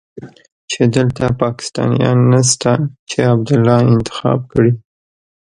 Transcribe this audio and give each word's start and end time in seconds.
چې 0.71 0.81
دلته 0.95 1.25
پاکستانيان 1.43 2.17
نشته 2.31 2.71
چې 3.09 3.17
عبدالله 3.31 3.77
انتخاب 3.93 4.39
کړي. 4.53 4.71